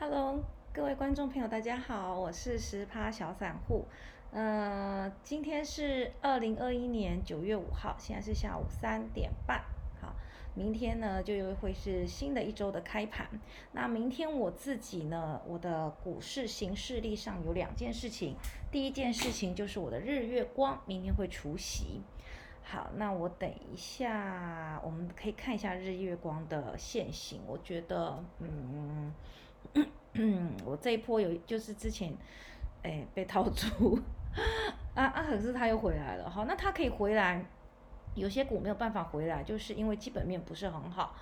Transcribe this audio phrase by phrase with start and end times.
[0.00, 0.42] Hello，
[0.72, 3.84] 各位观众朋友，大家好，我是十趴小散户。
[4.32, 9.62] 呃，今天是二零二一年九月五号，现在是下午三点半。
[10.00, 10.14] 好，
[10.54, 13.28] 明天呢就又会是新的一周的开盘。
[13.72, 18.34] 那明天我自己呢，我的股市行事历上有两件事情。
[18.72, 22.00] 第一件事情就是我的日月光明天会除夕。
[22.62, 27.42] 好，那我等一下，我们可以看一下日月光的现形。
[27.46, 29.12] 我觉得，嗯。
[30.14, 32.12] 嗯， 我这一波有就是之前，
[32.82, 33.98] 哎被套住，
[34.94, 37.44] 啊啊，可是他又回来了，好，那他可以回来，
[38.14, 41.14] 有些股没有办法回来，就是因为基本面不是很好，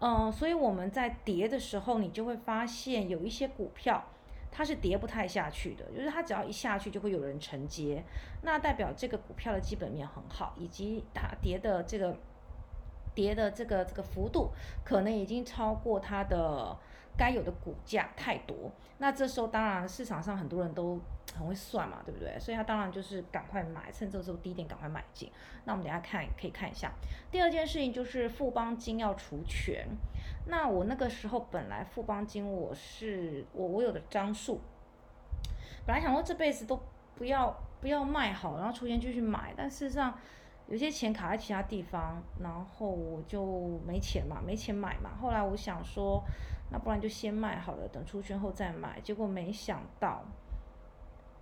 [0.00, 4.04] 嗯，所以我们在跌的时候，你就会发现有一些股票
[4.50, 8.02] 它是跌不太下去的，就是它只要一下去就会有人承接，
[8.42, 12.16] 那代表这个股票的基本面很好，以及它跌的这个。
[13.14, 14.52] 跌的这个这个幅度
[14.82, 16.74] 可能已经超过它的
[17.16, 20.98] 该有的股价太多，那这时候当然市场上很多人都
[21.36, 22.38] 很会算嘛，对不对？
[22.38, 25.30] 所以他当然就是赶快买，趁这时候低点赶快买进。
[25.64, 26.92] 那我们等下看可以看一下。
[27.30, 29.86] 第二件事情就是富邦金要除权，
[30.46, 34.60] 那我那个时候本来富邦金我是我我有的张数，
[35.86, 36.78] 本来想说这辈子都
[37.14, 40.18] 不要不要卖好，然后出钱继续买，但事实上。
[40.68, 45.10] 有些钱卡在其他地方，然后我就没钱嘛，没钱买嘛。
[45.20, 46.22] 后来我想说，
[46.72, 48.98] 那不然就先卖好了，等出圈后再买。
[49.00, 50.24] 结果没想到，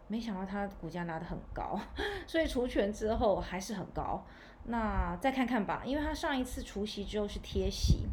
[0.08, 1.78] 没想到它股价拉得很高，
[2.26, 4.22] 所以除权之后还是很高。
[4.64, 8.06] 那再看看吧，因为它上一次除息之后是贴息，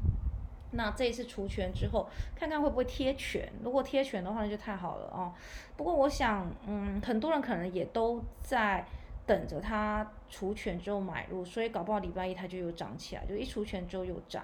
[0.72, 3.52] 那这一次除权之后，看看会不会贴权。
[3.64, 5.34] 如果贴权的话，那就太好了哦。
[5.76, 8.86] 不过我想，嗯，很多人可能也都在。
[9.28, 14.42] 等着它除权之后买入，所以搞不好礼拜一它就又涨起来，就一除权之后又涨。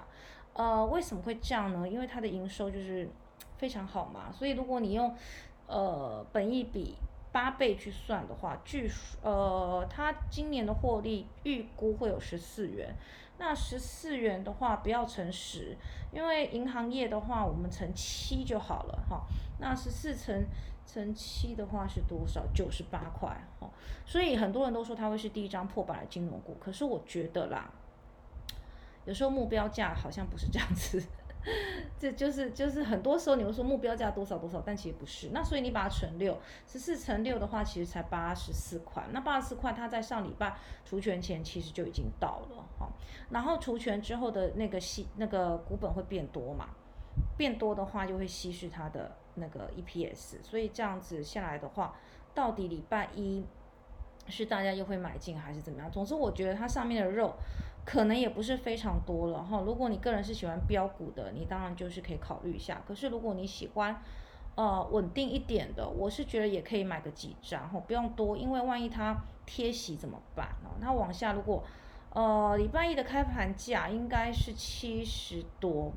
[0.54, 1.88] 呃，为什么会这样呢？
[1.88, 3.08] 因为它的营收就是
[3.58, 5.14] 非常好嘛，所以如果你用
[5.66, 6.96] 呃本益比
[7.30, 12.94] 八倍去算的话，据说呃它今年的获利预估会有十四元。
[13.36, 15.76] 那十四元的话不要乘十，
[16.12, 19.24] 因为银行业的话我们乘七就好了哈。
[19.58, 20.44] 那十四乘。
[20.86, 22.44] 乘七的话是多少？
[22.54, 23.26] 九十八块
[23.58, 23.68] 哈，
[24.04, 27.68] 所以很多人都说它会是第一张破百的金融股，可是我觉得啦，
[29.04, 31.02] 有时候目标价好像不是这样子，
[31.98, 35.28] 这就是就是很多时候你会说目标价多少多少，但其实不是。
[35.32, 39.04] 那所以你把它乘六，十四乘六的话，其实才八十四块。
[39.12, 42.88] 那八十四块，它在上礼拜除权前其实就已经到了哈，
[43.30, 46.68] 然后除权之后的那个息那个股本会变多嘛？
[47.36, 51.94] 变多的话就会稀释它的那个 EPS，所以这样子下来的话，
[52.34, 53.44] 到底礼拜一
[54.26, 55.88] 是大家又会买进还是怎么样？
[55.90, 57.34] 总之我觉得它上面的肉
[57.84, 59.60] 可能也不是非常多了哈。
[59.60, 62.82] 如果你个人是喜欢标股的，你当然就是可以考虑一下。
[62.86, 64.02] 可是如果你喜欢
[64.54, 70.70] 呃稳定一点的，我是觉得也可以买个几张哈，不用多，因为万一它贴息怎么办呢？
[70.80, 71.62] 它往下如果
[72.10, 75.92] 呃礼拜一的开盘价应该是七十多。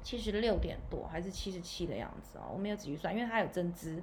[0.00, 2.46] 七十六点多还是七十七的样子啊？
[2.50, 4.02] 我没有仔细算，因为它有增资，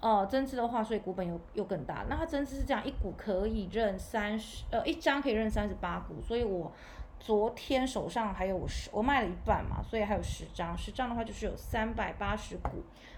[0.00, 2.04] 哦，增资的话，所以股本又又更大。
[2.08, 6.70] 那它增资是这样，一股可以认三十，呃，一张可以认三十八股，所以我
[7.18, 12.70] 昨天手上还有十，我卖了一半嘛，所以还有十张，十张的话就是有三百八十股，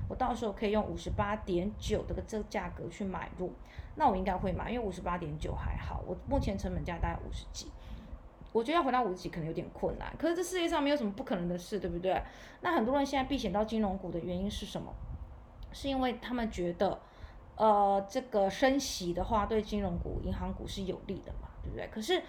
[0.08, 3.52] 我到时候可以用五十八点九这个这价格去买入，
[3.96, 7.70] 那我应该会买，因为五十八点九还好，我目前成本价大概五十几。
[8.50, 12.20] 我觉得要回到五级可能有点困难，可是这世界上没有什么不可能的事，对不对？
[12.62, 14.90] 那很多人现在避险到金融股的原因是什么？
[15.72, 16.98] 是因为他们觉得，
[17.56, 21.88] 呃，这个升息的话对金融股、银行股是有利的嘛，对不对？
[21.88, 22.22] 可是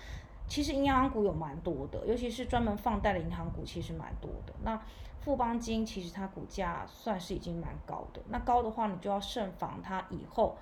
[0.47, 4.53] 其实银行股有蛮多的，尤其是专门放贷的银行股其实蛮多的。
[4.63, 4.81] 那
[5.21, 10.57] 富邦金其实它股价算是已经蛮高的，那高的话你就要慎防它以后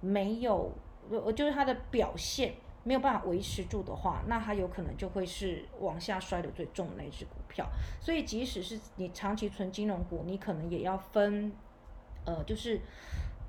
[0.00, 0.70] 没有，
[1.34, 2.54] 就是它的表现。
[2.82, 7.68] 没有办法维持住的话，那它有可能就会是往下摔的最重的那只股票。
[8.00, 11.52] 所以，即使是你长期存金融股，你可能也要分，
[12.30, 12.80] 呃，就是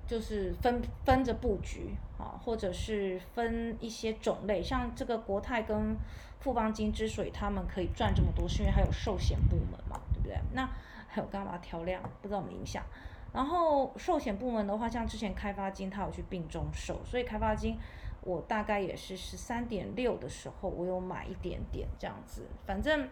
[0.07, 4.63] 就是分分着布局啊，或者是分一些种类。
[4.63, 5.95] 像这个国泰跟
[6.39, 10.35] 富邦金之所以他们可以赚这么多，是因为还有寿险部门嘛，对不对？
[10.53, 10.67] 那
[11.07, 12.83] 还有刚刚把它调亮，不知道有没影响。
[13.33, 17.77] 然后寿险部门的话，像之前开发金它有去并中寿，所以开发金。
[18.23, 23.09] 我大概也是十三点六的时候，我有买一点点这样子，反正，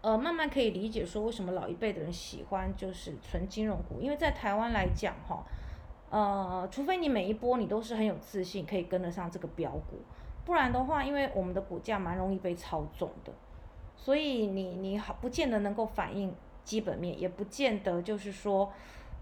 [0.00, 5.44] 呃，慢慢可以理解说为什么老一辈的人喜欢就是纯金融股，因为在台湾来讲哈，
[6.10, 9.98] 呃，除非你每一波你都是很有自信可以跟得上这个标股，
[10.44, 13.32] 不然的话，因为我们的股价蛮容易被操纵的，
[13.96, 16.34] 所以你你好不见得能够反映。
[16.64, 18.70] 基本面，也不见得就是说，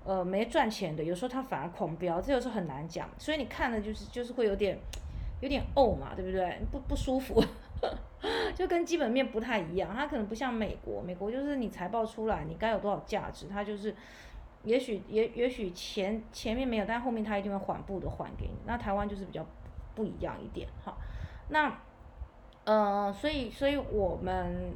[0.04, 3.08] 呃，没赚钱的，有时候它反而狂飙，这个是很难讲。
[3.18, 4.76] 所以你看的就是就是会有点
[5.40, 6.58] 有点怄嘛，对不对？
[6.72, 7.40] 不不舒服，
[8.56, 9.94] 就跟基本面不太一样。
[9.94, 13.94] 它可能不像美国，美国就是你财报出来，你该有多少价值，它就是
[14.64, 18.54] 也许也也许前前面没有，但后面它一定会缓步的还给你。
[18.64, 19.44] 那台湾就是比较
[19.94, 20.96] 不一样一点哈。
[21.50, 21.78] 那
[22.64, 24.72] 呃，所以所以我们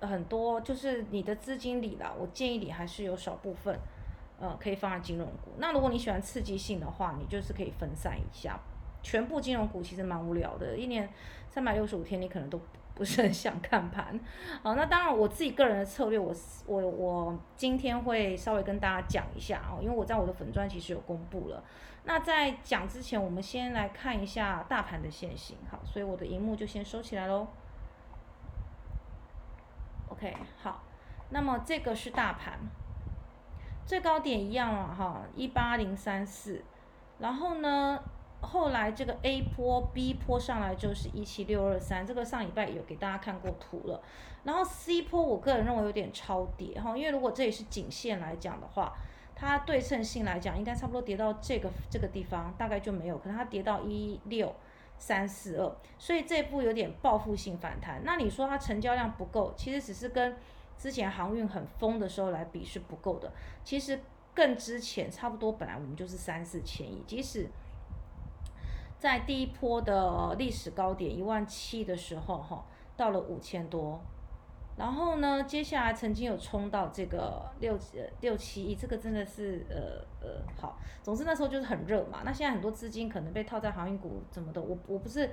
[0.00, 3.76] 很多就是你的资金里啦，我建议你还是有少部分，
[4.38, 5.50] 呃，可以放在金融股。
[5.58, 8.58] 那如果你喜欢刺激性的话，你就是可以分散一下。
[9.02, 11.08] 全部金融股其实蛮无聊的，一年
[11.48, 12.58] 三百六十五天，你可能都
[12.96, 14.18] 不是很想看盘。
[14.62, 16.34] 好，那当然我自己个人的策略，我
[16.66, 21.62] 我我今天会稍微跟大家讲一下哦，因为我在我的粉砖其实有公布了。
[22.04, 25.58] 那在讲之前，我们先来看一下大盘的现形。
[25.70, 27.46] 好，所以我的荧幕就先收起来喽。
[30.08, 30.82] OK，好，
[31.30, 32.58] 那么这个是大盘，
[33.84, 36.64] 最高点一样了哈，一八零三四，
[37.18, 38.00] 然后呢，
[38.46, 44.00] 后来这个 A 波、B 波上来就是一七六二三，这个上礼拜有给大家看过图了。
[44.44, 48.92] 然后 C 波，我个人认为有点超跌哈，因为如果这里是颈线来讲的话。
[49.38, 54.50] 它对称性来讲，应该差不多跌到这个这个地方，大概就没有，可能它跌到一六
[54.96, 58.00] 三四二，所以这步有点报复性反弹。
[58.02, 60.34] 那你说它成交量不够，其实只是跟
[60.78, 63.30] 之前航运很疯的时候来比是不够的。
[63.62, 64.00] 其实
[64.32, 67.46] 更之前差不多本来我们就是三四千亿，即使
[69.06, 72.66] 在第一波的历史高点一万七的时候，哈，
[72.96, 74.00] 到了五千多。
[74.76, 82.22] 然后呢，接下来曾经有冲到这个六呃六七亿，这个真的是呃呃好，总之那时候就是很热嘛。
[82.24, 85.30] 那现在很多资金可能被套在航运股怎么的，我我不是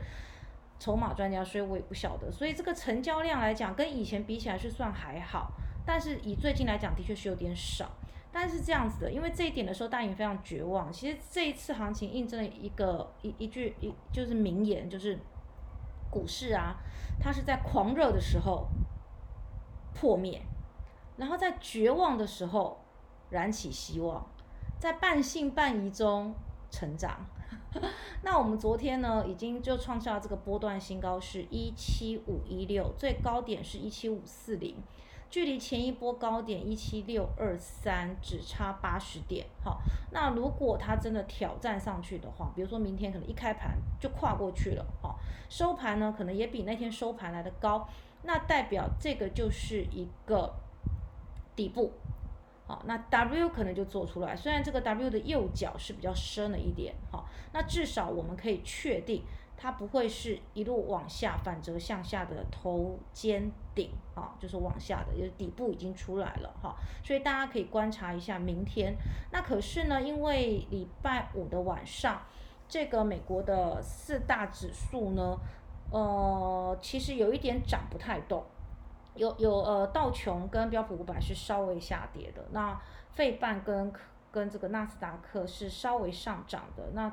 [0.78, 2.32] 筹码专家，所以我也不晓得。
[2.32, 5.52] 所以这个成交量来讲，跟以前比起来是算还好，
[5.84, 7.90] 但是以最近来讲，的确是有点少。
[8.34, 10.92] 但是这样子的，因为这一点的时候，大家非常绝望。
[10.92, 15.20] 其实这一次行情印证了一个一一句一就是名言，就是
[16.10, 16.76] 股市啊，
[17.22, 18.68] 它是在狂热的时候。
[19.96, 20.42] 破灭，
[21.18, 22.84] 然后在绝望的时候
[23.30, 24.26] 燃起希望，
[24.80, 26.34] 在半信半疑中
[26.72, 27.24] 成长。
[28.24, 34.76] 那我们昨天呢，已经就创下了这个波段新高，是一七五一六，最高点是一七五四零，
[35.34, 39.44] 距离前一波高点一七六二三只差八十点。
[39.64, 39.82] 好，
[40.12, 45.18] 那如果它真的挑战上去的话，比如说明天可能一开盘就跨过去了，好，
[45.50, 47.90] 收盘呢可能也比那天收盘来的高。
[48.22, 50.54] 那代表这个就是一个
[51.56, 51.92] 底部，
[52.68, 54.36] 好，那 W 可能就做出来。
[54.36, 59.24] 虽然这个 W 的右脚是比较深了一点，好，那至少我们可以确定
[59.64, 66.76] 它不会是一路往下反折向下的头肩顶，啊，就是往下的，就是底部已经出来了，哈。
[67.02, 68.94] 所以大家可以观察一下明天。
[69.32, 72.22] 那可是呢，因为礼拜五的晚上，
[72.68, 75.38] 这个美国的四大指数呢。
[75.92, 78.44] 呃，其实有一点涨不太动，
[79.16, 82.78] 有有呃道琼跟标普五百是稍微下跌的，那
[83.12, 83.94] 费半跟
[84.30, 87.10] 跟这个纳斯达克是稍微上涨的，那。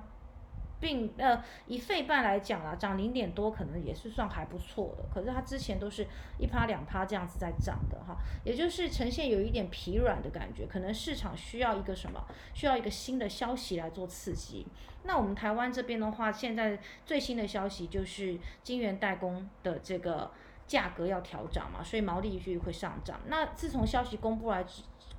[0.80, 5.04] 并呃以费半来讲啦，涨零点多可能也是算还不错的。
[5.12, 6.06] 可是它之前都是
[6.38, 10.66] 一趴两趴这样子在涨的哈，也就是呈现有一点疲软的感觉。
[10.66, 12.26] 可能市场需要一个什么？
[12.54, 14.66] 需要一个新的消息来做刺激。
[15.04, 20.30] 那我们台湾这边的话，现在最新的消息就是金源代工的这个
[20.66, 23.20] 价格要调涨嘛，所以毛利率会上涨。
[23.26, 24.64] 那自从消息公布来。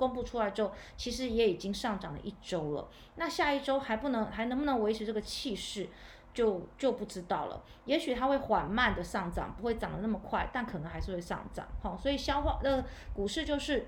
[0.02, 2.88] 公布出来之后，其实也已经上涨了一周了。
[3.18, 5.88] 那下一周还不能还能不能维持这个气势，
[6.34, 7.62] 就就不知道了。
[7.86, 11.68] 也许它会缓慢的上涨，不会涨得那么快，但可能还是会上涨。
[11.84, 13.86] 好，所以消化呃股市就是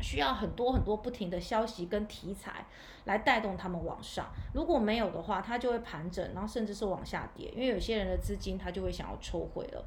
[0.00, 2.64] 需要很多很多不停的消息跟题材
[3.04, 4.26] 来带动他们往上。
[4.54, 7.50] 如果没有的话，它就会盘整，然后甚至是往下跌。
[7.54, 9.84] 因为有些人的资金他就会想要抽回了。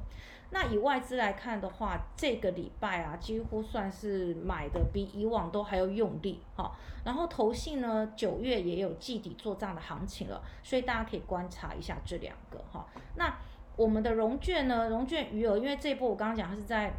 [0.50, 6.72] 那以外资来看的话，这个礼拜啊，几乎算是买的比以往都还要用力哈。
[7.04, 12.86] 然后投信呢，九月也有季底做账的行情了，所以大家可以观察一下这两个哈。
[13.16, 13.38] 那
[13.76, 16.92] 我们的融券呢，融券余额，因为这一波我刚刚讲它是在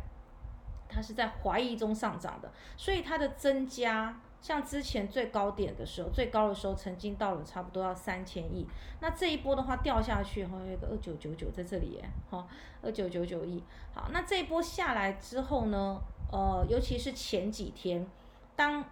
[0.88, 4.22] 它是在怀疑中上涨的，所以它的增加。
[4.42, 8.66] 像之前最高点的时候，最高的时候曾经到了差不多要三千亿。
[9.02, 12.48] 那这一波的话掉下去，哈，有一个二九九九在这里耶，哈，
[12.82, 13.64] 二九九九亿。
[13.94, 18.08] 好，那这一波下来之后呢，呃，尤其是前几天，
[18.56, 18.84] 当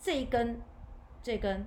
[0.00, 0.60] 这一根
[1.22, 1.64] 这根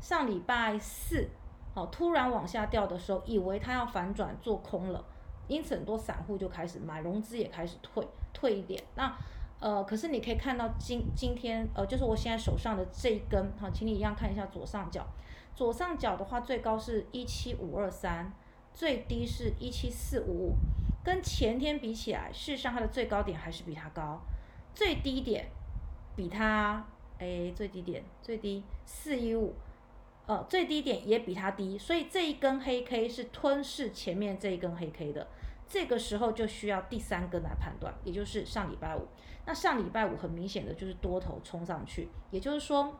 [0.00, 1.28] 上礼拜四，
[1.74, 5.04] 好，突然往下掉的时候，以为它要反转做空了，
[5.46, 8.82] 因此很多散户就开始买，融资也开始退退一点。
[8.96, 9.16] 那
[9.62, 15.06] 呃，可是你可以看到今今天呃，就是我现在手上的这一根，好，请你一样看一下左上角，
[15.54, 18.32] 左上角的话最高是一七五二三，
[18.74, 20.54] 最低是一七四五五，
[21.04, 24.20] 跟前天比起来，事实上它的最高点还是比它高，
[24.74, 25.46] 最低点
[26.16, 26.84] 比它，
[27.20, 29.54] 哎，最低点最低四一五。
[30.24, 35.26] 呃，最低点也比它低，所以这一根黑 K 是吞噬前面这一根黑 K 的，
[35.72, 39.08] 这个时候就需要第三根来判断，也就是上礼拜五。
[39.46, 42.94] 那上礼拜五很明显的就是多头冲上去，也就是说，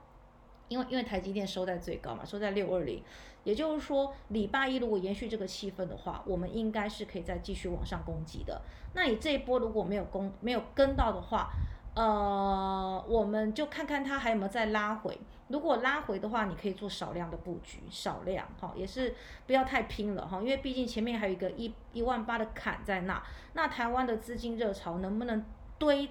[0.69, 3.03] 因为因为台积电收在最高嘛，收在六二零，
[3.45, 8.63] 也就是说礼拜一如果延续这个气氛的话，我们应该是可以再继续往上攻击的。
[8.95, 11.51] 那你这一波如果没有攻没有跟到的话，
[11.95, 15.19] 呃，我们就看看它还有没有再拉回。
[15.49, 19.15] 如果拉回的话，你可以做少量的布局，少量哈，也是
[19.47, 23.23] 不要太拼了哈，因为毕竟前面还有一个一一万八的坎在那。
[23.53, 25.45] 那台湾的资金热潮能不能
[25.79, 26.09] 堆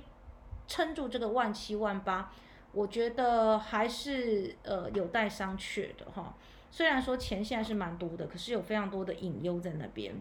[0.67, 2.31] 撑住这个万七万八？
[2.71, 6.35] 我觉得还是呃有待商榷的哈。
[6.69, 10.13] 虽然说钱现在是蛮多的，可是有非常多的隐忧在那边。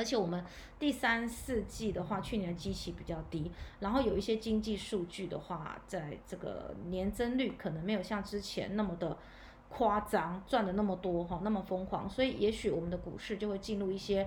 [0.00, 0.42] 而且我们
[0.78, 9.18] 第三四季的话，去年的基期比较低，然后有一些经济数据的话，在这个年增率可能没有像之前那么的
[9.68, 14.26] 夸张，赚的那么多哈，那么疯狂，所以也许我们的股市就会进入一些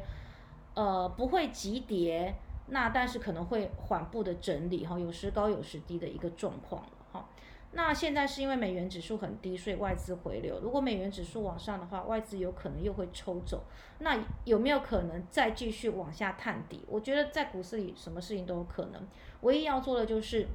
[0.75, 2.35] 呃不会急跌，
[2.67, 7.27] 那但是可能会缓步的整理哈，有时高有时低的一个状况了哈。
[7.75, 10.59] 那现在是因为美元指数很低，所以外资回流。
[10.61, 13.63] 如果美元指数往上的话，外资有可能又会抽走。
[13.97, 14.15] 那
[14.45, 16.85] 有没有可能再继续往下探底？
[16.87, 19.01] 我觉得在股市里什么事情都有可能。
[19.41, 20.45] 唯一要做的就是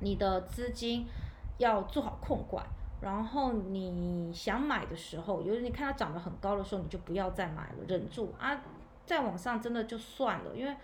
[0.00, 1.06] 你的资金
[1.56, 2.62] 要做好控管，
[3.00, 8.62] 然后你想买的时候，尤其你看它涨得很高的时候，你就不要再买了，忍住啊。
[9.06, 10.76] 再往上真的就算了，因为。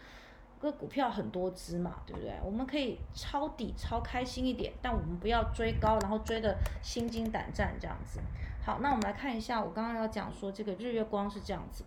[0.61, 2.39] 个股票很多只嘛，对不对？
[2.45, 8.21] 我们可以抄底抄开心一点，但我们不要追高，然后追的心惊胆战这样子。
[8.63, 11.83] 好，那我们来看一下，我刚刚要讲说这个日月光是这样子。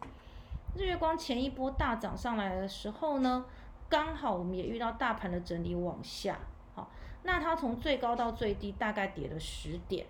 [0.76, 3.46] 日月光前一波大涨上来的时候呢，
[3.88, 6.40] 刚好我们也遇到大盘的整理往下。
[6.74, 6.90] 好，
[7.22, 10.08] 那它从最高到最低大概跌了十点，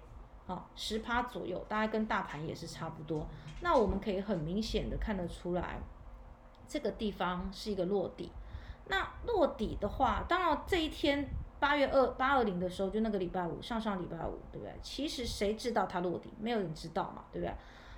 [0.47, 3.27] 好，十趴左右，大概跟大盘也是差不多。
[3.59, 5.77] 那我们可以很明显的看得出来，
[6.65, 8.31] 这个地方是一个落底。
[8.87, 11.27] 那落底的话，当然这一天
[11.59, 14.73] 八月二八二零的时候，就那个礼拜五，上上礼拜五，对不对？
[14.81, 16.29] 其实谁知道它落底？
[16.39, 17.53] 没有人知道嘛，对不对？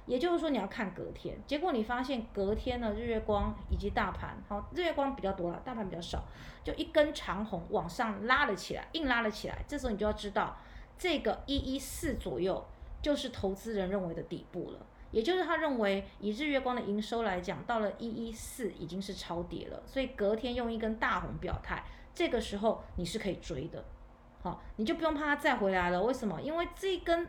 [0.06, 6.24] 也就是说你要看隔天，结果你发现隔天呢，日月光以及大盘，好，日月光比较多了，大盘比较少，
[6.64, 9.66] 就一根长红往上拉了起来，硬拉了起来。
[9.68, 10.56] 这时候你就要知道，
[10.96, 12.64] 这个一一四左右
[13.02, 14.80] 就是投资人认为的底部了。
[15.16, 21.82] 也就是他认为，以日月光的营收来讲，到了一一四已经是超跌了，所以隔天用一根大红表态，
[22.14, 23.82] 这个时候你是可以追的，
[24.42, 26.04] 好，你就不用怕它再回来了。
[26.04, 26.42] 为什么？
[26.42, 27.26] 因为这根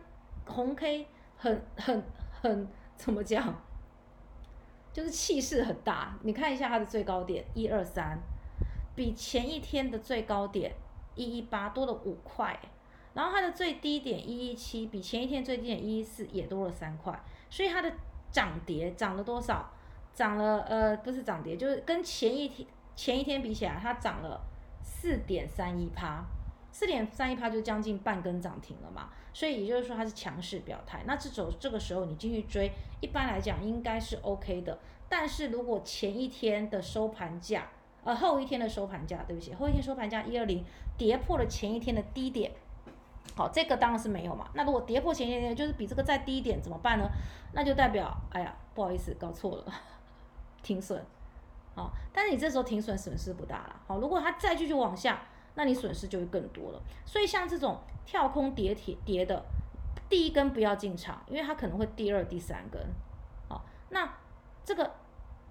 [0.47, 2.03] 红 K 很很
[2.43, 2.67] 很
[2.97, 3.55] 怎么讲，
[4.93, 6.19] 就是气势很大。
[6.25, 8.19] 你看一下它的最高点一二三，
[8.97, 10.75] 比前一天的最高点
[11.15, 12.59] 一一八多了五块，
[13.15, 17.17] 然后它的最低点一一七，比前一天最低点一一四也多了三块。
[17.51, 17.93] 所以它的
[18.31, 19.71] 涨跌涨了多少？
[20.15, 24.41] 涨了呃，不是涨跌，就是跟前一天前一天比起来，它涨了
[24.83, 26.25] 四点三一趴，
[26.73, 29.11] 四点三一趴就将近半根涨停了嘛。
[29.35, 31.03] 所以也就是说它是强势表态。
[31.07, 32.73] 那这种这个时候你进去追，
[33.03, 34.79] 一般来讲应该是 OK 的。
[35.07, 37.69] 但是如果前一天的收盘价，
[38.03, 40.65] 呃后一天的收盘价，对不起，后一天收盘价一二零
[40.97, 42.51] 跌破了前一天的低点。
[43.35, 44.49] 好，这个当然是没有嘛。
[44.55, 47.07] 那如果跌破前一天，就是比这个再低一点，怎么办呢？
[47.53, 49.65] 那就代表，哎呀，不好意思，搞错了，
[50.63, 51.05] 停损。
[51.75, 53.81] 好，但是你这时候停损损失不大了。
[53.87, 55.21] 好，如果它再继续往下，
[55.55, 56.81] 那你损失就会更多了。
[57.05, 59.45] 所以像这种跳空跌铁跌的，
[60.09, 62.81] 第一根不要进场，因为它可能会第二、第三根。
[63.49, 64.11] 好，那
[64.65, 64.95] 这个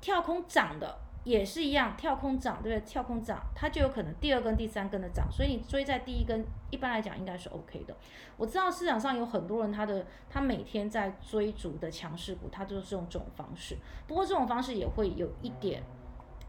[0.01, 1.04] 跳空涨的。
[1.25, 2.87] 也是一样，跳空涨，对不对？
[2.87, 7.97] 跳空涨，它就有可能第二根、第三根的涨，所以你追在第一根，一般来讲应该是 OK 的。
[8.37, 13.75] 我知道市场上有很多人，他的他每天在追逐的强势股，他就是用这种方式。
[14.07, 15.81] 不过这种方式也会有一点，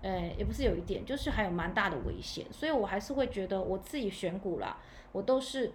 [0.03, 2.45] 呃，也不是有一点，就是还有蛮大的危险。
[2.53, 4.77] 所以我还是会觉得我自己选股啦，
[5.11, 5.73] 我都是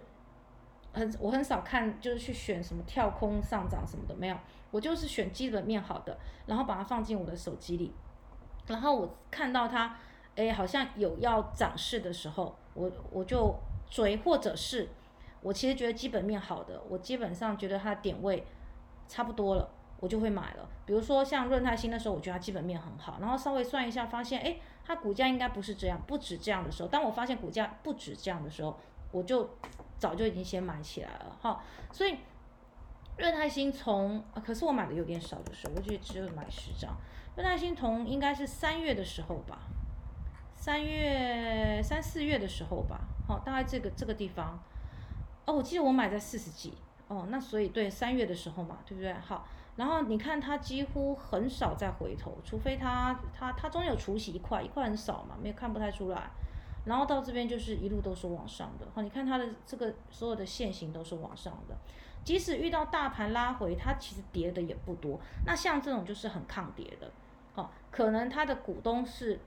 [0.92, 4.36] 很我很少看，就是去选什么跳空上涨什么的，没有，
[4.70, 6.16] 我就是选基本面好的，
[6.46, 7.92] 然后把它放进我的手机里。
[8.66, 9.96] 然后我看到它，
[10.36, 13.54] 哎，好像有要涨势的时候，我我就
[13.90, 14.88] 追，或者是
[15.40, 18.46] 我其实觉得基本面好的，我基本上觉得它点位
[19.08, 19.68] 差不多了，
[20.00, 20.68] 我就会买了。
[20.86, 28.78] 比如说像润泰新的时候，我觉得它基本面很好，然后稍微算一下，发现哎，它股价应该不是这样，不止这样的时候，当我发现股价不止这样的时候，
[29.10, 29.48] 我就
[29.98, 31.62] 早就已经先买起来了哈。
[31.92, 32.16] 所以
[33.16, 36.96] 润泰新从，可是我买的有点少的时候，我就只有买十张。
[37.36, 39.60] 润泰新从应该是三月的时候吧，
[40.56, 44.58] 三月三四月的时候吧，好，大概这个这个地方。
[45.44, 46.72] 哦，我记得我买在四十几，
[47.08, 49.12] 哦，那所以对三月的时候嘛，对不对？
[49.14, 56.30] 好，然后你看它几乎很少再回头，除非它它它中间有除息一块，一块很少嘛，没有看不太出来。
[56.84, 61.76] 然后到这边就是一路都是往上的，好，你看它的这个所有的线型都是往上的，
[62.24, 65.18] 即使遇到大盘拉回，它其实跌的也不多。
[65.44, 67.10] 那像这种就是很抗跌的，
[67.54, 69.40] 哦，可能它的股东是，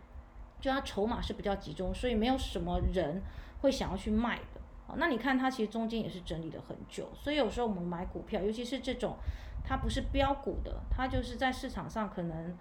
[0.59, 3.21] 就它筹码是比较集中，所以没有什么人
[3.61, 4.61] 会想要去卖的。
[4.87, 9.15] 好，那你看它其实中间也是整理了很久，所以有时候我们买股票，尤其是这种
[9.63, 12.55] 它不是标股的，它就是在市场上可能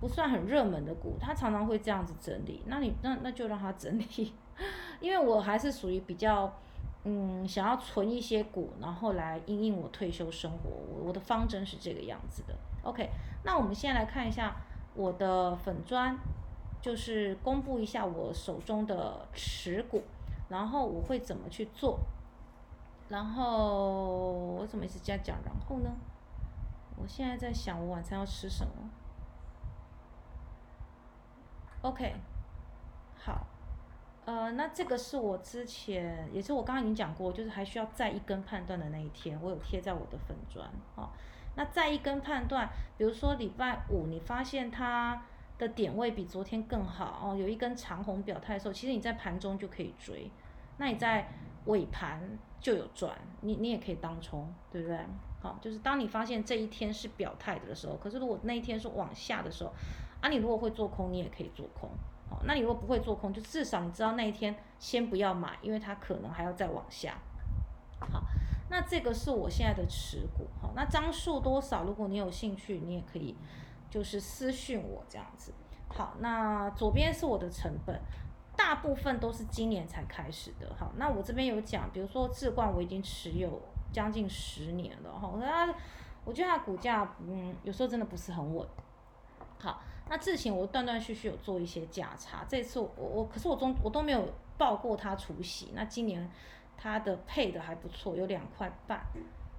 [0.00, 2.62] 不算很热门的股，它常常会这样子整理。
[2.66, 4.32] 那你那那就让它整理，
[5.00, 6.54] 因为我还是属于比较
[7.04, 12.56] 嗯想要存一些股，然后来应应我退休生活，我我的方针是这个样子的。
[12.82, 13.10] OK，
[13.44, 14.56] 那我们先来看一下
[14.94, 16.18] 我的粉砖，
[16.82, 20.02] 就是公布一下我手中的持股。
[20.48, 21.98] 然后我会怎么去做？
[23.08, 25.38] 然后我怎么一直在讲？
[25.44, 25.90] 然后呢？
[26.96, 28.72] 我现在在想我晚餐要吃什么。
[31.82, 32.14] OK，
[33.16, 33.46] 好，
[34.24, 41.10] 呃，那这个是我之前，也是我刚刚已经讲过，就是还需要再一根判断的那一天，我有贴在我的粉砖哦。
[41.56, 45.22] 那再一根判断，比如说礼拜五，你发现它。
[45.56, 50.28] 的点位比昨天更好哦，有一根长红表态的时候，其实你在盘中就可以追，
[50.78, 51.28] 那你在
[51.66, 52.20] 尾盘
[52.60, 54.98] 就有赚，你你也可以当冲，对不对？
[55.40, 59.72] 好，就是当你发现这一天是表态的时候，可是如果那一天是往下的时候，
[60.20, 61.88] 啊，你如果会做空，你也可以做空，
[62.46, 67.14] 那你如果不会做空，就至少你知道那一天先不要买，因为它可能还要再往下。
[67.98, 68.22] 好，
[68.70, 71.84] 那这个是我现在的持股，好，那张数多少？
[71.84, 73.36] 如果你有兴趣，你也可以。
[73.90, 75.54] 就是私讯我这样子，
[75.86, 77.96] 好，那左边是我的成本，
[78.56, 85.72] 大部分都是今年才开始的，好，那我这边有讲，比如说智冠我已经持有将近十年了，哈，它，
[86.24, 88.66] 我觉得它股价，嗯，有时候真的不是很稳，
[89.60, 96.30] 好，那之前我断断续续有做一些价差，这次我我可是我中我都没有报过它除息，那今年
[96.76, 99.00] 它的配的还不错，有两块半。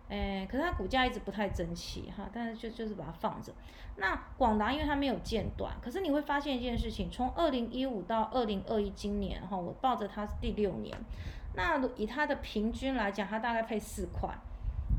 [0.08, 3.52] 哎，可是它股价一直不太争气哈，但是就就是把它放着。
[3.98, 10.96] 那广达因为它没有间断，可是你会发现一件事情，从二零一五到二零二一今年哈，我抱着它是第六年。
[11.56, 14.30] 那以它的平均来讲，它大概配四块。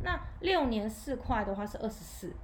[0.02, 2.34] 那六年四块的话是二十四。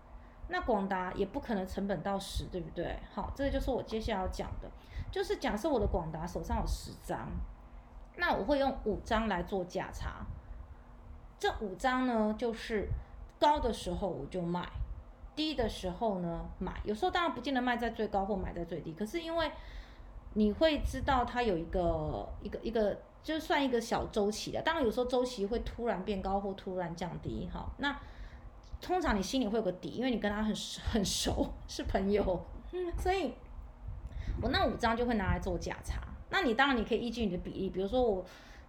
[0.52, 2.98] 那广达也不可能成本到十，对不对？
[3.10, 4.70] 好，这个就是我接下来要讲的，
[5.10, 7.26] 就是假设我的广达手上有十张，
[8.18, 10.26] 那我会用五张来做价差。
[11.38, 12.86] 这五张呢，就是
[13.40, 14.68] 高的时候我就卖，
[15.34, 16.82] 低的时候呢买。
[16.84, 19.50] 有时候当然不见得卖在最高或买在最低，可是因为
[20.34, 24.60] 你会知道它有一个一个一个，就是算一个小周期的。
[24.60, 27.66] 当然有时候周期会突然变高或突然降低，哈。
[27.78, 27.98] 那
[28.82, 30.54] 通常你心里会有个底，因为你跟他很
[30.92, 32.44] 很熟， 是朋友，
[32.98, 33.32] 所以
[34.42, 36.02] 我那五张就会拿来做价差。
[36.28, 38.22] 那你当然你可以依据你的比例，比如说我。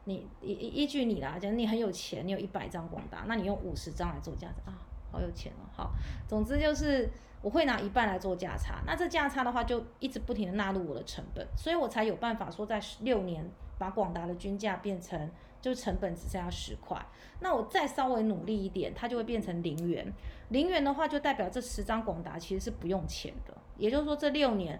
[0.05, 4.77] 你依依依据你啦，假如你很有钱，你有一百张广达，那你用五十张来做价差啊，
[5.09, 5.63] 好有钱哦。
[5.73, 5.93] 好，
[6.27, 7.09] 总之就是
[7.41, 15.31] 我会拿一半来做价差，那这价差的话就一直不停的纳入我的成本，所以我才有办法说在六年把广达的均价变成
[15.63, 17.03] 就成本只剩下十块，
[17.39, 20.13] 那我再稍微努力一点，它就会变成零元。
[20.49, 24.79] 零元的话就代表这十张广达其实是不用钱的，也就是说这六年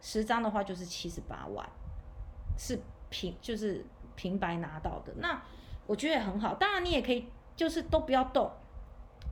[0.00, 1.64] 十张的话就是七十八万，
[2.58, 3.86] 是平就是。
[4.14, 5.42] 平白拿到的，那
[5.86, 6.54] 我觉得也很好。
[6.54, 8.52] 当然，你也可以就是都不要动。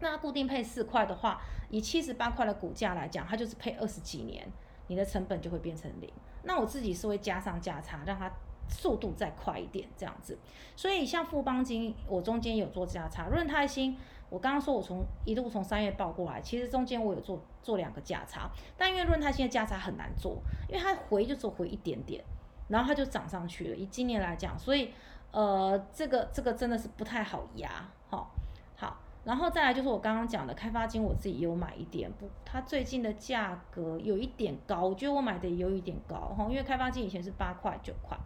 [0.01, 4.51] 那固定配四块的话，以七十八块的股价来讲，它就是配二十几年，
[4.87, 6.11] 你的成本就会变成零。
[6.45, 8.33] 那我自己是会加上价差，让它
[8.71, 10.39] 速度再快一点这样子。
[10.77, 13.27] 所以像富邦金，我中间有做价差。
[13.27, 13.97] 润泰新，
[14.29, 22.25] 我刚刚说我从一路从三月报过来，其实中间我有做做两个价差，但因为润泰新的价差很难做，因为它回就只回一点点。
[22.69, 24.93] 然后它就涨上去了，以今年来讲，所以，
[25.33, 27.69] 呃，这个这个真的是不太好压，
[28.09, 28.31] 好，
[28.77, 38.17] 好，然后再来就是我刚刚讲的开发金，我自己有买一点，不，它最近的价格有一点高，我觉得我买的也有一点高，哈，因为开发金以前是八块九块，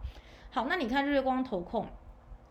[0.55, 1.85] 好，那你看日月光投控，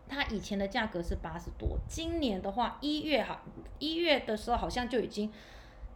[0.07, 3.41] 它以前的价格是八十多，今年的话一月哈，
[3.79, 5.33] 一月的时候好像就已经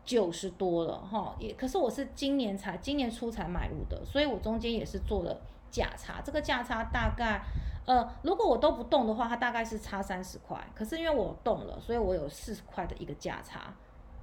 [0.03, 7.43] 九十多了哈，也可是我是今年才今年初才买入的，所以我中间也是做了价差，这个价差大概
[7.85, 13.71] 呃，如果我都不动的话，它大概是差三十块，可是因为我动了，所以我有四十块的一个价差，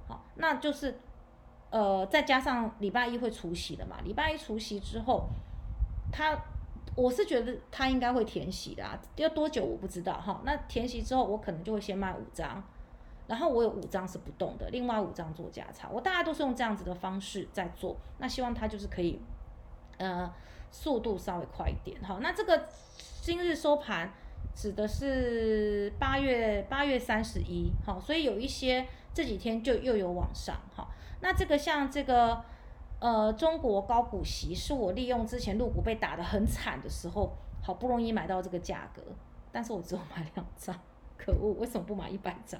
[0.09, 0.99] 好，那就是
[1.69, 5.29] 呃再加上礼拜一会除息的嘛，礼拜一除息之后，
[6.11, 6.37] 它
[6.97, 8.83] 我是觉得它应该会填息的，
[9.15, 12.61] 要多久我不知道哈，那填息之后我可能就会先卖五张。
[13.27, 17.97] 然后我有五张是不动的，另外五张做价差，我大概都是用这样子的方式在做。
[18.19, 19.19] 那希望它就是可以，
[19.97, 20.33] 呃，
[20.71, 22.01] 速度稍微快一点。
[22.01, 22.67] 好，那这个
[23.21, 24.13] 今日收盘
[24.55, 30.55] 指的是八月八月三十一，好，所以有一些这几天就又有往上。
[30.73, 30.87] 哈，
[31.19, 32.41] 那这个像这个
[32.99, 37.31] 呃中国高股息，是我利用之前入股被打得很惨的时候，
[37.61, 39.01] 好不容易买到这个价格，
[39.51, 40.75] 但是我只有买两张。
[41.17, 42.59] 可恶，为什么不买一百张？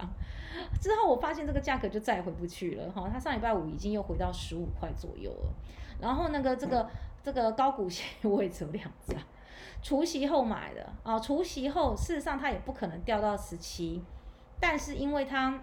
[0.81, 3.07] 之后我发现这个价格就再也回不去了哈。
[3.13, 5.53] 它上礼拜五已经又回到十五块左右了。
[6.01, 6.89] 然后那个这个
[7.23, 9.15] 这个高股息我也只有两张，
[9.83, 11.19] 除夕后买的啊。
[11.19, 14.01] 除夕后事实上它也不可能掉到十七，
[14.59, 15.61] 但是因为它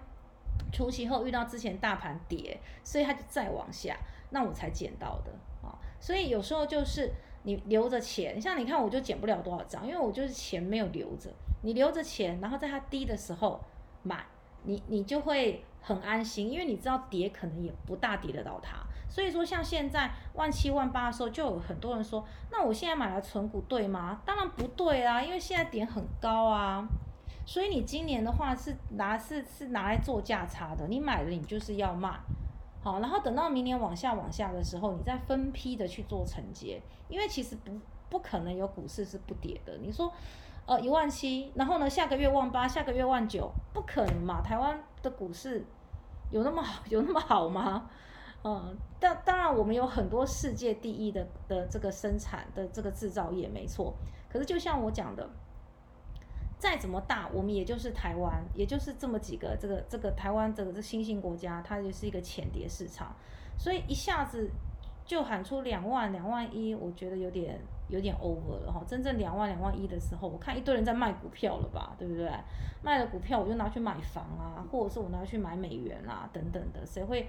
[0.72, 3.96] 除夕后遇到之前大盘跌，所以它就再往下，
[4.30, 5.32] 那我才捡到的
[5.66, 5.78] 啊。
[6.00, 7.10] 所以有时候就是
[7.44, 11.30] 你留着钱，像你看我就捡不了多少张，因为我就是钱没有留着。
[11.62, 13.58] 你留着钱，然后在它低的时候
[14.02, 14.26] 买，
[14.64, 18.76] 你你就会很安心，因为你知道跌可能也不大跌得到它。
[19.08, 24.20] 所以说像现在万七万八的时候，就有很多人说，那我现在买来存股对吗？
[24.26, 26.86] 当然不对啊，因为现在点很高啊。
[27.46, 32.18] 所以你今年的话是拿是是拿来做价差的，你买了你就是要卖，
[32.84, 37.72] 好，然后等到明年往下往下的时候，你再分批的去做承接，因为其实不
[38.08, 39.76] 不可能有股市是不跌的。
[39.78, 40.12] 你说。
[40.66, 44.40] 呃，一万七，然后呢，下个月万八，下个月万九，不可能嘛？
[44.40, 45.62] 台湾的股市
[46.30, 47.86] 有那么好， 有那么好吗？
[48.42, 53.92] 嗯，但当然，我们有很多世界第一的的这个生产的这个制造业，没错。
[54.26, 55.28] 可是就像我讲的，
[56.64, 63.14] 再怎么大，我们也就是台湾，也就是这么几个这个这个台湾这个这新兴国家，它就是一个浅碟市场，
[63.58, 64.48] 所以一下子
[65.04, 67.60] 就喊出两万两万一，我觉得有点。
[67.90, 72.26] 有点 over 了哈，真正两万两万一的时候，我看一堆人在卖股票了吧，对不对？
[72.82, 77.28] 卖了股票我就拿去买房啊，或者是我拿去买美元啊等等的，谁会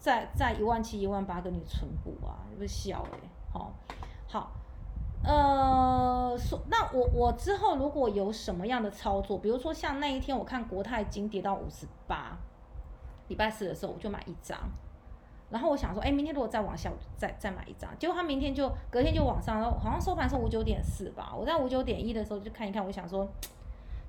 [0.00, 2.42] 在在一万七一万八跟你存股啊？
[2.56, 3.18] 不是笑哎，
[3.52, 3.72] 好，
[4.26, 4.50] 好，
[5.24, 12.36] 呃，说那我我之后如果有什么样的操作，比如说像那一天我看国泰金跌到五十八，
[13.28, 14.58] 礼拜四的时候我就买一张。
[15.50, 17.90] 然后我想说，哎，明天如果再往下，再再买一张。
[17.98, 21.30] 结果它明天就隔天就往上，然后好像收盘是五九点四吧。
[21.36, 23.28] 我在五九点一的时候就看一看，我想说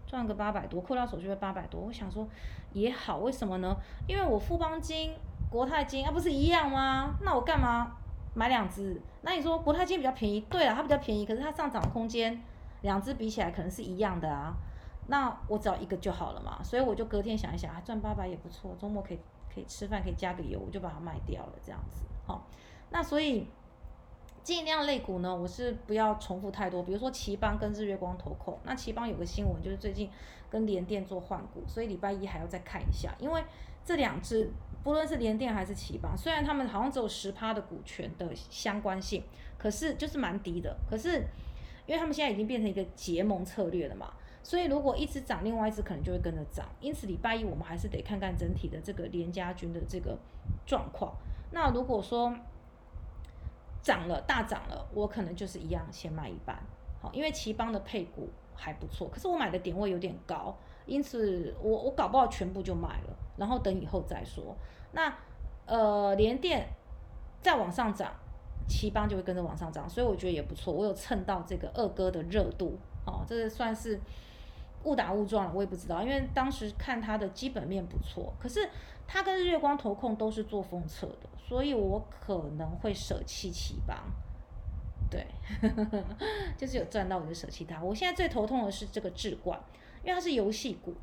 [0.07, 1.81] 赚个八百多，扣掉手续费八百多。
[1.81, 2.25] 我想说
[2.71, 3.75] 也好，为什么呢？
[4.07, 5.13] 因为我富邦金、
[5.51, 7.15] 国泰金啊不是一样吗？
[7.21, 7.97] 那我干嘛
[8.33, 9.01] 买两只？
[9.21, 12.41] 那你说国泰金比较便宜，对了，它比较便宜，可是它上涨空间
[12.81, 14.53] 两只比起来可能是一样的啊。
[15.07, 16.61] 那我只要一个就好了嘛。
[16.63, 19.19] 所以我就隔天想一想，赚八百也不错，周末可以。
[19.53, 22.43] 可以吃饭，可以加个油，我就把它卖掉了，这样子，好，
[22.89, 23.47] 那所以
[24.41, 30.09] 尽量类股呢，我是不要重复太多，比如说奇邦跟日月光投控，那奇邦有个新闻就是最近
[30.49, 33.43] 跟联电做换股，所以礼拜一还要再看一下，因为
[33.85, 34.51] 这两只
[34.83, 39.23] 不论是联电还是奇邦，虽然他们好像只有十趴的股权的相关性，
[39.57, 41.25] 可是就是蛮低的，可是
[41.85, 44.13] 因为他们现在已经变成一个结盟策略了嘛。
[44.43, 46.67] 所以如果一直涨，另外一只可能就会跟着涨。
[46.81, 50.17] 因此礼拜一我们还是得看看整体的这个联家军的这个
[50.65, 51.15] 状况。
[51.51, 52.35] 那如果说
[53.81, 56.61] 涨了大涨了，我可能就是一样先卖一半，
[57.01, 64.55] 好，因为奇邦的配股还不错，可是我买的点位有点高，因此我我搞不好全部就卖了，然后等以后再说。
[64.91, 65.13] 那
[65.65, 66.67] 呃联电
[67.41, 68.13] 再往上涨，
[68.67, 73.99] 奇邦就会跟着往上涨，所以我觉得也不错，我有蹭到这个二哥的热度，哦，这算是。
[74.85, 78.69] 误打误撞了，我也不知道，因为当时看它的基本面不错，可是
[79.07, 83.97] 它跟日月光投控都是做封测的，所以我可能会舍弃奇邦，
[85.09, 85.25] 对，
[86.59, 87.81] 就是有赚到我就舍弃它。
[87.81, 89.57] 我现在最头痛的是这个智冠，
[90.03, 90.93] 因为它是游戏股，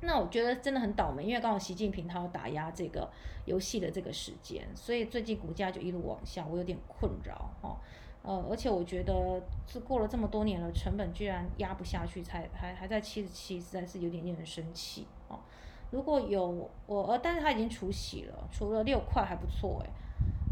[0.00, 3.08] 那我觉得真的很倒霉，因为刚好习近平他要打压这个
[3.44, 7.76] 游戏的这个时间，所以最近股价就一路往下，我有点困扰哈。
[8.22, 15.40] 呃，而且我觉得是过了这么多年了，成本居然压不下去，才还还在七十七，实在是有点令人生气哦。
[15.90, 19.90] 如果有我，呃，但是他已经除息了，除了六块还不错哎。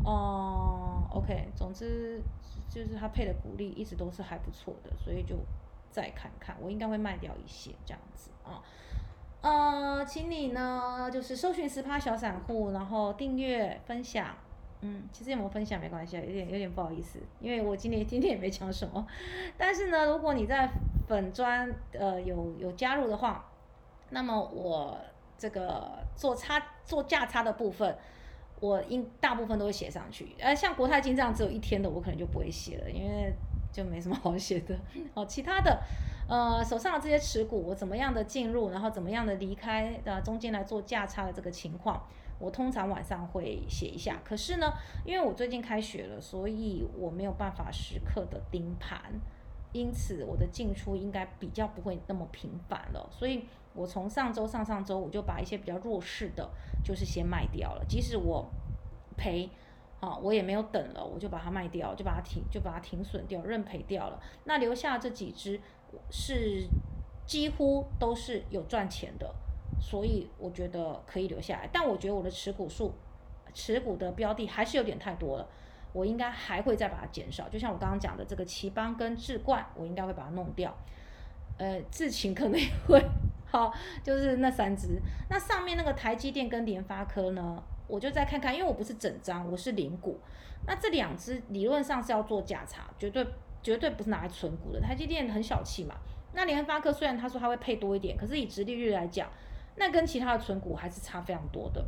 [0.03, 2.21] 哦，OK，总之
[2.69, 5.37] 就是他配的股利一直都是还不错的，所以就
[5.91, 8.63] 再看看，我应该会卖掉一些这样子啊。
[9.43, 14.35] 呃，请你呢就是搜寻十趴小散户，然后订阅分享。
[14.83, 19.07] 嗯，其实有没有分享没关系啊，有点有点不好意思，因为我今天今天也没讲什么。
[19.59, 20.71] 但是呢，如果你在
[21.07, 23.45] 粉砖呃有有加入的话，
[24.09, 24.97] 那么我
[25.37, 27.95] 这个做差做价差的部分，
[28.59, 30.35] 我应大部分都会写上去。
[30.39, 33.35] 呃，像国泰金这样只有一天的，我可能就不会写了，因为
[33.73, 34.79] 就没什么好写的。
[35.15, 35.83] 哦，其他的。
[36.29, 42.01] 呃，手上的这些持股，我怎么样的进入，然后怎么样的离开，呃，中间来做价差的这个情况，
[42.39, 44.21] 我通常晚上会写一下。
[44.25, 44.73] 可是呢，
[45.05, 49.01] 因为我最近开学了，所以我没有办法时刻的盯盘，
[49.73, 53.09] 因此我的进出应该比较不会那么频繁了。
[53.11, 56.49] 所以我从上周、上上周我就把一些比较弱势的，
[56.85, 58.49] 就是先卖掉了，即使我
[59.17, 59.51] 赔。
[60.01, 64.19] 啊，我也没有等了，我就把它卖掉，就把它停，就把它停损掉，认赔掉了。
[64.45, 65.61] 那留下这几只
[66.11, 66.67] 是
[67.27, 69.35] 几乎都是有赚钱的，
[69.79, 71.69] 所以我觉得可以留下来。
[71.73, 72.95] 但我觉得我的持股数、
[73.53, 75.47] 持股的标的还是有点太多了，
[75.93, 77.49] 我应该还会再把它减少。
[77.49, 80.75] 就像我刚刚讲的这个奇邦跟智冠，我应该会把它弄掉。
[81.59, 82.99] 呃，智勤可能也会，
[83.51, 85.01] 好，就是那三只。
[85.29, 87.63] 那上面那个台积电跟联发科呢？
[87.89, 90.21] 我就再看看，因为我不是整张，我是零股。
[90.67, 93.27] 那这两只理论上是要做价差，绝对
[93.63, 94.81] 绝对不是拿来存股的。
[94.81, 95.97] 台积电很小气嘛。
[96.33, 99.29] 那联发科虽然他说他会配多一点，可是以直利率来讲，
[99.75, 101.85] 那跟其他的存股还是差非常多的。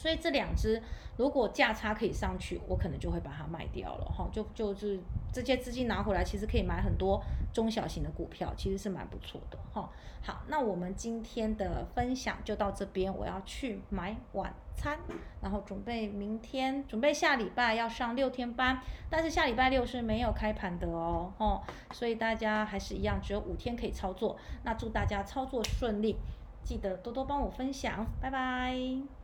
[0.00, 0.82] 所以这两只
[1.18, 4.98] 如果价差可以上去，我可能就会把它卖掉了哈，就就是
[5.30, 9.90] 这些资金拿回来，其实可以买很多中小型的股票，其实是蛮不错的哈。
[10.22, 14.98] 好，那我们今天的分享就到这边，我要去买晚餐，
[15.42, 21.60] 然后准备明天，准备下礼拜要上六天班，但是下礼拜六是没有开盘的哦，哦，
[21.92, 24.38] 所以大家还是一样，只有五天可以操作。
[24.62, 26.16] 那祝大家操作顺利，
[26.64, 29.19] 记得多多帮我分享，拜拜。